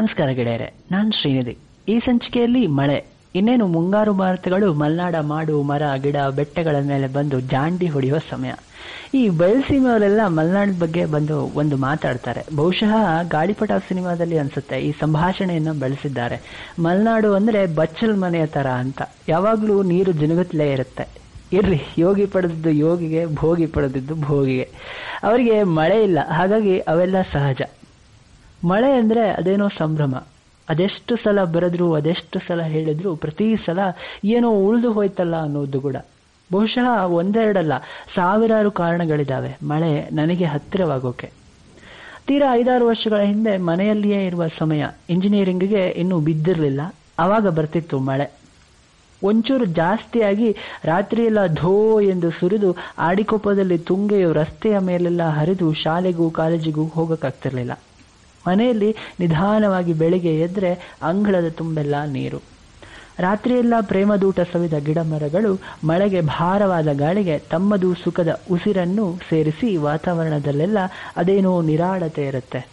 [0.00, 1.54] ನಮಸ್ಕಾರ ಗೆಳೆಯರೆ, ನಾನು ಶ್ರೀನಿಧಿ.
[1.88, 2.98] ಈ ಸಂಚಿಕೆಯಲ್ಲಿ ಮಳೆ,
[3.34, 8.52] ಇನ್ನೇನು ಮುಂಗಾರು ಮಾರುತಗಳು, ಮಲ್ನಾಡ ಮಾಡು, ಮರ, ಗಿಡ, ಬೆಟ್ಟಗಳ ಮೇಲೆ ಬಂದು ಜಾಂಡಿ ಹೊಡೆಯುವ ಸಮಯ.
[9.14, 12.42] ಈ ಬಯಲ್ಸೀಮೆಯವರೆಲ್ಲ ಮಲ್ನಾಡ್ ಬಗ್ಗೆ ಬಂದು ಒಂದು ಮಾತಾಡ್ತಾರೆ.
[12.56, 12.94] ಬಹುಶಃ
[13.28, 16.38] ಗಾಳಿಪಟ ಸಿನಿಮಾದಲ್ಲಿ ಅನ್ಸುತ್ತೆ, ಈ ಸಂಭಾಷಣೆಯನ್ನು ಬಳಸಿದ್ದಾರೆ.
[16.78, 19.02] ಮಲ್ನಾಡು ಅಂದ್ರೆ ಬಚ್ಚಲ್ ಮನೆಯ ತರ ಅಂತ.
[19.28, 21.06] ಯಾವಾಗ್ಲೂ ನೀರು ಜಿನುಗುತ್ತಲೇ ಇರುತ್ತೆ.
[21.52, 24.66] ಇರ್ಲಿ, ಯೋಗಿ ಪಡೆದಿದ್ದು ಯೋಗಿಗೆ, ಭೋಗಿ ಪಡೆದಿದ್ದು ಭೋಗಿಗೆ.
[25.22, 27.62] ಅವರಿಗೆ ಮಳೆ ಇಲ್ಲ, ಹಾಗಾಗಿ ಅವೆಲ್ಲ ಸಹಜ.
[28.64, 30.24] ಮಳೆ ಅಂದ್ರೆ ಅದೇನೋ ಸಂಭ್ರಮ.
[30.68, 33.78] ಅದೆಷ್ಟು ಸಲ ಬರೆದ್ರು, ಅದೆಷ್ಟು ಸಲ ಹೇಳಿದ್ರು, ಪ್ರತಿ ಸಲ
[34.24, 35.96] ಏನೋ ಉಳಿದು ಹೋಯ್ತಲ್ಲ ಅನ್ನೋದು ಕೂಡ.
[36.52, 37.72] ಬಹುಶಃ ಒಂದೆರಡಲ್ಲ,
[38.14, 39.56] ಸಾವಿರಾರು ಕಾರಣಗಳಿದಾವೆ.
[39.62, 41.30] ಮಳೆ ನನಗೆ ಹತ್ತಿರವಾಗೋಕೆ.
[42.26, 46.80] ತೀರಾ ಐದಾರು ವರ್ಷಗಳ ಹಿಂದೆ ಮನೆಯಲ್ಲಿಯೇ ಇರುವ ಸಮಯ ಇಂಜಿನಿಯರಿಂಗ್ಗೆ ಇನ್ನೂ ಬಿದ್ದಿರಲಿಲ್ಲ.
[47.18, 48.40] ಆವಾಗ ಬರ್ತಿತ್ತು ಮಳೆ.
[49.24, 57.72] ಒಂಚೂರು ಜಾಸ್ತಿಯಾಗಿ ರಾತ್ರಿಯೆಲ್ಲ ಧೋ ಎಂದು ಸುರಿದು ಆಡಿಕೊಪ್ಪದಲ್ಲಿ ತುಂಗೆಯು ರಸ್ತೆಯ ಮೇಲೆಲ್ಲ ಹರಿದು ಶಾಲೆಗೂ ಕಾಲೇಜಿಗೂ ಹೋಗಕ್ಕಾಗ್ತಿರ್ಲಿಲ್ಲ.
[58.48, 62.42] ಮನೆಯಲ್ಲಿ ನಿಧಾನವಾಗಿ ಬೆಳಿಗ್ಗೆ ಎದ್ರೆ ಅಂಗಳದ ತುಂಬೆಲ್ಲ ನೀರು.
[63.18, 70.78] ರಾತ್ರಿಯೆಲ್ಲ ಪ್ರೇಮದೂಟ ಸವಿದ ಗಿಡ ಮರಗಳು ಮಳೆಗೆ ಭಾರವಾದ ಗಾಳಿಗೆ ತಮ್ಮದು ಸುಖದ ಉಸಿರನ್ನು ಸೇರಿಸಿ ವಾತಾವರಣದಲ್ಲೆಲ್ಲ
[71.16, 72.68] ಅದೇನೋ ನಿರಾಳತೆ ಇರುತ್ತೆ.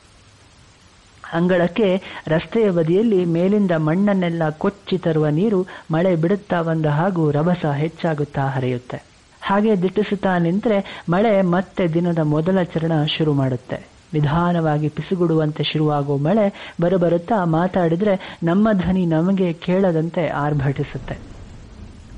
[1.34, 9.04] ಅಂಗಳಕ್ಕೆ ರಸ್ತೆಯ ಬದಿಯಲ್ಲಿ ಮೇಲಿಂದ ಮಣ್ಣನ್ನೆಲ್ಲ ಕೊಚ್ಚಿ ತರುವ ನೀರು ಮಳೆ ಬಿಡುತ್ತಾ ಬಂದ ಹಾಗೂ ರಭಸ ಹೆಚ್ಚಾಗುತ್ತಾ ಹರಿಯುತ್ತೆ.
[9.42, 13.97] ಹಾಗೆ ದಿಟ್ಟಿಸುತ್ತಾ ನಿಂತರೆ ಮಳೆ ಮತ್ತೆ ದಿನದ ಮೊದಲ ಚರಣ ಶುರು ಮಾಡುತ್ತೆ.
[14.14, 21.22] ನಿಧಾನವಾಗಿ ಪಿಸುಗುಡುವಂತೆ ಶುರುವಾಗುವ ಮಳೆ ಬರಬರುತ್ತಾ ಮಾತಾಡಿದ್ರೆ ನಮ್ಮ ಧ್ವನಿ ನಮಗೆ ಕೇಳದಂತೆ ಆರ್ಭಟಿಸುತ್ತೆ.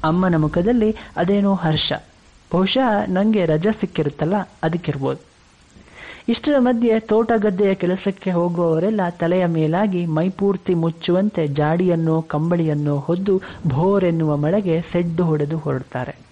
[0.03, 1.93] ಅಮ್ಮನ ಮುಖದಲ್ಲಿ ಅದೇನೋ ಹರ್ಷ.
[2.53, 5.29] ಬಹುಶಃ ನಂಗೆ ರಜೆ ಸಿಕ್ಕಿರುತ್ತಲ್ಲ, ಅದಕ್ಕಿರ್ಬೋದು.
[6.29, 14.37] ಇಷ್ಟರ ಮಧ್ಯೆ ತೋಟ ಗದ್ದೆಯ ಕೆಲಸಕ್ಕೆ ಹೋಗುವವರೆಲ್ಲ ತಲೆಯ ಮೇಲಾಗಿ ಮೈಪೂರ್ತಿ ಮುಚ್ಚುವಂತೆ ಜಾಡಿಯನ್ನೋ, ಕಂಬಳಿಯನ್ನೋ ಹೊದ್ದು ಭೋರ್ ಎನ್ನುವ
[14.37, 16.28] ಮಳೆಗೆ ಸೆಡ್ಡು ಹೊಡೆದು ಹೊರಡ್ತಾರೆ.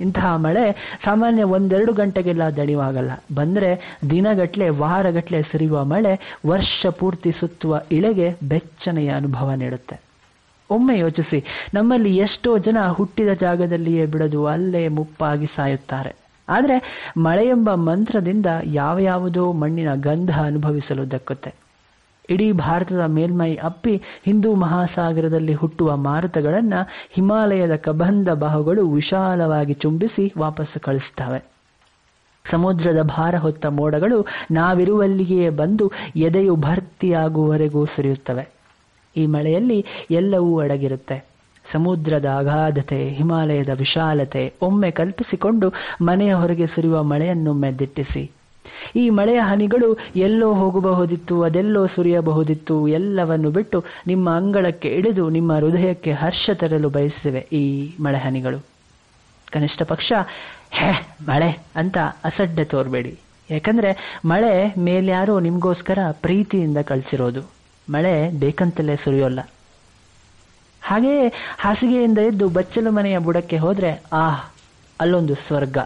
[0.00, 3.10] ಇಂತಹ ಮಳೆ ಸಾಮಾನ್ಯ ಒಂದೆರಡು ಗಂಟೆಗೆಲ್ಲ ದಣಿವಾಗಲ್ಲ.
[3.34, 10.00] ಬಂದ್ರೆ ದಿನಗಟ್ಲೆ, ವಾರಗಟ್ಲೆ ಸುರಿಯುವ ಮಳೆ ವರ್ಷ ಪೂರ್ತಿ ಸುತ್ತುವ ಇಳೆಗೆ ಬೆಚ್ಚನೆಯ ಅನುಭವ ನೀಡುತ್ತೆ.
[10.70, 11.44] ಒಮ್ಮೆ ಯೋಚಿಸಿ,
[11.74, 16.14] ನಮ್ಮಲ್ಲಿ ಎಷ್ಟೋ ಜನ ಹುಟ್ಟಿದ ಜಾಗದಲ್ಲಿಯೇ ಬಿಡದು ಅಲ್ಲೇ ಮುಪ್ಪಾಗಿ ಸಾಯುತ್ತಾರೆ.
[16.48, 21.54] ಆದರೆ ಮಳೆಯೆಂಬ ಮಂತ್ರದಿಂದ ಯಾವ ಯಾವುದೋ ಮಣ್ಣಿನ ಗಂಧ ಅನುಭವಿಸಲು ದಕ್ಕುತ್ತೆ.
[22.30, 26.74] ಇಡೀ ಭಾರತದ ಮೇಲ್ಮೈ ಅಪ್ಪಿ ಹಿಂದೂ ಮಹಾಸಾಗರದಲ್ಲಿ ಹುಟ್ಟುವ ಮಾರುತಗಳನ್ನ
[27.10, 31.40] ಹಿಮಾಲಯದ ಕಬಂಧ ಬಾಹುಗಳು ವಿಶಾಲವಾಗಿ ಚುಂಬಿಸಿ ವಾಪಸ್ಸು ಕಳಿಸ್ತವೆ.
[32.50, 38.48] ಸಮುದ್ರದ ಭಾರ ಹೊತ್ತ ಮೋಡಗಳು ನಾವಿರುವಲ್ಲಿಯೇ ಬಂದು ಎದೆಯು ಭರ್ತಿಯಾಗುವವರೆಗೂ ಸುರಿಯುತ್ತವೆ.
[39.16, 41.28] ಈ ಮಳೆಯಲ್ಲಿ ಎಲ್ಲವೂ ಅಡಗಿರುತ್ತೆ.
[41.72, 48.22] ಸಮುದ್ರದ ಅಗಾಧತೆ ಹಿಮಾಲಯದ ವಿಶಾಲತೆ ಒಮ್ಮೆ ಕಲ್ಪಿಸಿಕೊಂಡು ಮನೆಯ ಹೊರಗೆ ಸುರಿಯುವ ಮಳೆಯನ್ನೊಮ್ಮೆ ದಿಟ್ಟಿಸಿ
[48.96, 52.88] ಈ ಮಳೆಯ ಹನಿಗಳು ಎಲ್ಲೋ ಹೋಗಬಹುದಿತ್ತು, ಅದೆಲ್ಲೋ ಸುರಿಯಬಹುದಿತ್ತು.
[52.88, 58.58] ಎಲ್ಲವನ್ನು ಬಿಟ್ಟು ನಿಮ್ಮ ಅಂಗಳಕ್ಕೆ ಇಳಿದು ನಿಮ್ಮ ಹೃದಯಕ್ಕೆ ಹರ್ಷ ತರಲು ಬಯಸಿವೆ ಈ ಮಳೆ ಹನಿಗಳು.
[59.52, 60.12] ಕನಿಷ್ಠ ಪಕ್ಷ,
[60.70, 63.18] ಹೇ, ಮಳೆ ಅಂತ ಅಸಡ್ಡೆ ತೋರ್ಬೇಡಿ.
[63.50, 67.40] ಯಾಕಂದ್ರೆ ಮಳೆ ಮೇಲ್ಯಾರೋ ನಿಮ್ಗೋಸ್ಕರ ಪ್ರೀತಿಯಿಂದ ಕಳಿಸಿರೋದು.
[67.90, 69.40] ಮಳೆ ಬೇಕಂತಲೇ ಸುರಿಯೋಲ್ಲ.
[70.82, 74.52] ಹಾಗೆಯೇ ಹಾಸಿಗೆಯಿಂದ ಎದ್ದು ಬಚ್ಚಲು ಮನೆಯ ಬುಡಕ್ಕೆ ಹೋದ್ರೆ, ಆಹ್,
[75.00, 75.78] ಅಲ್ಲೊಂದು ಸ್ವರ್ಗ.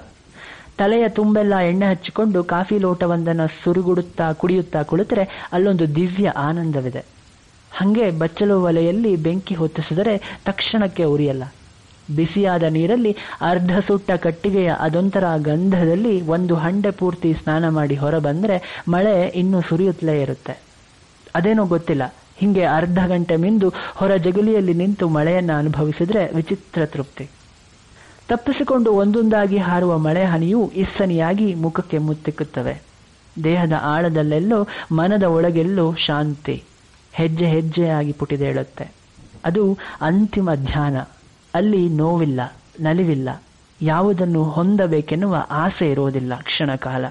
[0.79, 7.05] ತಲೆಯ ತುಂಬೆಲ್ಲ ಎಣ್ಣೆ ಹಚ್ಚಿಕೊಂಡು ಕಾಫಿ ಲೋಟವೊಂದನ್ನು ಸುರುಗುಡುತ್ತಾ ಕುಡಿಯುತ್ತಾ ಕುಳಿತರೆ ಅಲ್ಲೊಂದು ದಿವ್ಯ ಆನಂದವಿದೆ.
[7.73, 11.45] ಹಂಗೆ ಬಚ್ಚಲು ಒಲೆಯಲ್ಲಿ ಬೆಂಕಿ ಹೊತ್ತಿಸಿದರೆ ತಕ್ಷಣಕ್ಕೆ ಉರಿಯಲ್ಲ.
[12.17, 19.61] ಬಿಸಿಯಾದ ನೀರಲ್ಲಿ ಅರ್ಧ ಸುಟ್ಟ ಕಟ್ಟಿಗೆಯ ಅದೊಂಥರ ಗಂಧದಲ್ಲಿ ಒಂದು ಹಂಡೆ ಪೂರ್ತಿ ಸ್ನಾನ ಮಾಡಿ ಹೊರಬಂದರೆ ಮಳೆ ಇನ್ನೂ
[19.61, 20.63] ಸುರಿಯುತ್ತಲೇ ಇರುತ್ತೆ.
[21.35, 22.03] ಅದೇನೋ ಗೊತ್ತಿಲ್ಲ.
[22.37, 27.31] ಹಿಂಗೆ ಅರ್ಧ ಗಂಟೆ ಮಿಂದು ಹೊರ ಜಗಲಿಯಲ್ಲಿ ನಿಂತು ಮಳೆಯನ್ನ ಅನುಭವಿಸಿದ್ರೆ ವಿಚಿತ್ರ ತೃಪ್ತಿ.
[28.33, 32.83] ತಪ್ಪಿಸಿಕೊಂಡು ಒಂದೊಂದಾಗಿ ಹಾರುವ ಮಳೆ ಹನಿಯು ಇಸ್ಸನಿಯಾಗಿ ಮುಖಕ್ಕೆ ಮುತ್ತಿಕ್ಕುತ್ತವೆ.
[33.45, 36.65] ದೇಹದ ಆಳದಲ್ಲೆಲ್ಲೋ ಮನದ ಒಳಗೆಲ್ಲೋ ಶಾಂತಿ,
[37.13, 38.93] ಹೆಜ್ಜೆ ಹೆಜ್ಜೆಯಾಗಿ ಪುಟಿದೇಳುತ್ತೆ.
[39.45, 40.97] ಅದು ಅಂತಿಮ ಧ್ಯಾನ.
[41.55, 42.41] ಅಲ್ಲಿ ನೋವಿಲ್ಲ,
[42.81, 43.43] ನಲಿವಿಲ್ಲ.
[43.83, 47.05] ಯಾವುದನ್ನು ಹೊಂದಬೇಕೆನ್ನುವ ಆಸೆ ಇರೋದಿಲ್ಲ ಕ್ಷಣಕಾಲ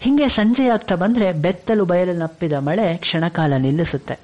[0.00, 4.18] ಹಿಂಗೆ ಸಂಜೆಯಾಗ್ತಾ ಬಂದ್ರೆ ಬೆತ್ತಲು ಬಯಲನ್ನಪ್ಪಿದ ಮಳೆ ಕ್ಷಣಕಾಲ ನಿಲ್ಲಿಸುತ್ತೆ.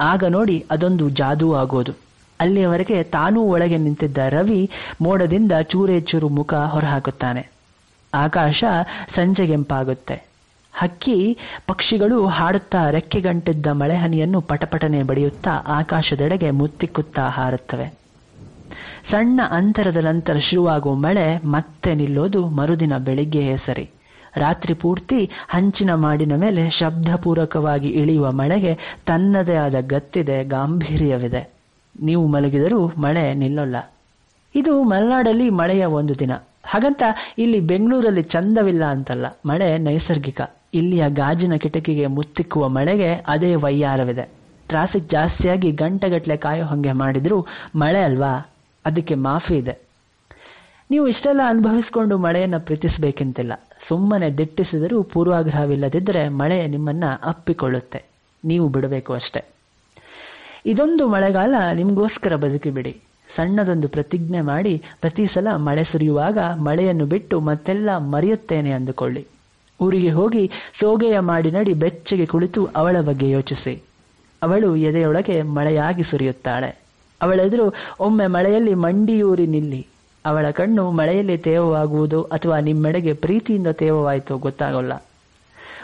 [0.00, 2.11] ಆಗ ನೋಡಿ ಅದೊಂದು ಜಾದೂ ಆಗೋದು.
[2.42, 4.60] ಅಲ್ಲಿಯವರೆಗೆ ತಾನೂ ಒಳಗೆ ನಿಂತಿದ್ದ ರವಿ
[5.00, 7.42] ಮೋಡದಿಂದ ಚೂರೇಚೂರು ಮುಖ ಹೊರಹಾಕುತ್ತಾನೆ.
[8.14, 8.64] ಆಕಾಶ
[9.14, 10.16] ಸಂಜೆಗೆಂಪಾಗುತ್ತೆ
[10.74, 11.16] ಹಕ್ಕಿ,
[11.66, 17.86] ಪಕ್ಷಿಗಳು ಹಾಡುತ್ತಾ ರೆಕ್ಕೆಗಂಟಿದ್ದ ಮಳೆಹನಿಯನ್ನು ಪಟಪಟನೆ ಬಡಿಯುತ್ತಾ ಆಕಾಶದೆಡೆಗೆ ಮುತ್ತಿಕ್ಕುತ್ತಾ ಹಾರುತ್ತವೆ.
[19.10, 23.86] ಸಣ್ಣ ಅಂತರದ ನಂತರ ಶುರುವಾಗುವ ಮಳೆ ಮತ್ತೆ ನಿಲ್ಲೋದು ಮರುದಿನ ಬೆಳಿಗ್ಗೆಯೇ ಸರಿ
[24.36, 25.18] ರಾತ್ರಿ ಪೂರ್ತಿ
[25.48, 28.72] ಹಂಚಿನ ಮಾಡಿನ ಮೇಲೆ ಶಬ್ದಪೂರಕವಾಗಿ ಇಳಿಯುವ ಮಳೆಗೆ
[29.06, 31.42] ತನ್ನದೇ ಆದ ಗತ್ತಿದೆ, ಗಾಂಭೀರ್ಯವಿದೆ.
[32.00, 33.76] ನೀವು ಮಲಗಿದರೂ ಮಳೆ ನಿಲ್ಲೋಲ್ಲ.
[34.54, 36.32] ಇದು ಮಲೆನಾಡಲ್ಲಿ ಮಳೆಯ ಒಂದು ದಿನ.
[36.64, 37.02] ಹಾಗಂತ
[37.38, 39.26] ಇಲ್ಲಿ ಬೆಂಗಳೂರಲ್ಲಿ ಚಂದವಿಲ್ಲ ಅಂತಲ್ಲ.
[39.46, 40.40] ಮಳೆ ನೈಸರ್ಗಿಕ.
[40.74, 44.22] ಇಲ್ಲಿಯ ಗಾಜಿನ ಕಿಟಕಿಗೆ ಮುತ್ತಿಕ್ಕುವ ಮಳೆಗೆ ಅದೇ ವೈಯಾರವಿದೆ.
[44.68, 48.52] ಟ್ರಾಫಿಕ್ ಜಾಸ್ತಿಯಾಗಿ ಗಂಟೆಗಟ್ಟಲೆ ಕಾಯೋ ಹಂಗೆ ಮಾಡಿದರೂ ಮಳೆ ಅಲ್ವಾ?
[48.86, 49.78] ಅದಕ್ಕೆ ಮಾಫಿ ಇದೆ.
[50.90, 53.52] ನೀವು ಇಷ್ಟೆಲ್ಲ ಅನುಭವಿಸಿಕೊಂಡು ಮಳೆಯನ್ನ ಪ್ರೀತಿಸಬೇಕಂತಿಲ್ಲ.
[53.88, 58.04] ಸುಮ್ಮನೆ ದಿಟ್ಟಿಸಿದರೂ ಪೂರ್ವಾಗ್ರಹವಿಲ್ಲದಿದ್ದರೆ ಮಳೆ ನಿಮ್ಮನ್ನ ಅಪ್ಪಿಕೊಳ್ಳುತ್ತೆ.
[58.44, 59.61] ನೀವು ಬಿಡಬೇಕು ಅಷ್ಟೆ.
[60.66, 63.00] ಇದೊಂದು ಮಳೆಗಾಲ ನಿಮಗೋಸ್ಕರ ಬದುಕಿಬಿಡಿ.
[63.36, 69.26] ಸಣ್ಣದೊಂದು ಪ್ರತಿಜ್ಞೆ ಮಾಡಿ ಪ್ರತಿ ಸಲ ಮಳೆ ಸುರಿಯುವಾಗ ಮಳೆಯನ್ನು ಬಿಟ್ಟು ಮತ್ತೆಲ್ಲ ಮರೆಯುತ್ತೇನೆ ಅಂದುಕೊಳ್ಳಿ.
[69.80, 70.50] ಊರಿಗೆ ಹೋಗಿ
[70.80, 73.82] ಸೋಗೆಯ ಮಾಡಿ ನಡಿ ಬೆಚ್ಚಗೆ ಕುಳಿತು ಅವಳ ಬಗ್ಗೆ ಯೋಚಿಸಿ.
[74.42, 76.78] ಅವಳು ಎದೆಯೊಳಗೆ ಮಳೆಯಾಗಿ ಸುರಿಯುತ್ತಾಳೆ.
[77.22, 79.86] ಅವಳೆದುರು ಒಮ್ಮೆ ಮಳೆಯಲ್ಲಿ ಮಂಡಿಯೂರಿ ನಿಲ್ಲಿ.
[80.26, 84.92] ಅವಳ ಕಣ್ಣು ಮಳೆಯಲ್ಲಿ ತೇವವಾಗುವುದು ಅಥವಾ ನಿಮ್ಮೆಡೆಗೆ ಪ್ರೀತಿಯಿಂದ ತೇವವಾಯಿತು ಗೊತ್ತಾಗೋಲ್ಲ.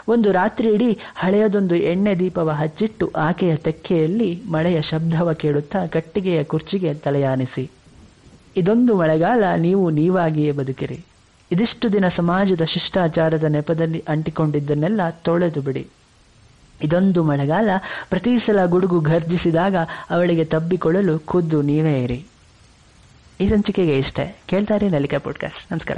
[0.09, 7.71] ಒಂದು ರಾತ್ರಿ ಇಡೀ ಹಳೆಯದೊಂದು ಎಣ್ಣೆ ದೀಪವ ಹಚ್ಚಿಟ್ಟು ಆಕೆಯ ತೆಕ್ಕೆಯಲ್ಲಿ ಮಳೆಯ ಶಬ್ದವ ಕೇಳುತ್ತಾ ಕಟ್ಟಿಗೆಯ ಕುರ್ಚಿಗೆ ತಲೆಯಾನಿಸಿ,
[8.57, 11.05] ಇದೊಂದು ಮಳೆಗಾಲ, ನೀವು ನೀವಾಗಿಯೇ ಬದುಕಿರಿ.
[11.51, 15.87] ಇದಿಷ್ಟು ದಿನ ಸಮಾಜದ ಶಿಷ್ಟಾಚಾರದ ನೆಪದಲ್ಲಿ ಅಂಟಿಕೊಂಡಿದ್ದನ್ನೆಲ್ಲ ತೊಳೆದು ಬಿಡಿ.
[16.81, 17.69] ಇದೊಂದು ಮಳೆಗಾಲ,
[18.09, 19.75] ಪ್ರತಿ ಸಲ ಗುಡುಗು ಘರ್ಜಿಸಿದಾಗ
[20.09, 22.25] ಅವಳಿಗೆ ತಬ್ಬಿಕೊಳ್ಳಲು ಖುದ್ದು ನೀವೇ ಇರಿ.
[23.41, 24.37] ಈ ಸಂಚಿಕೆಗೆ ಇಷ್ಟೇ.
[24.47, 25.97] ಕೇಳ್ತಾರೆ ನಲಿಕಾ ಪಾಡ್ಕಾಸ್ಟ್ ನಮಸ್ಕಾರ.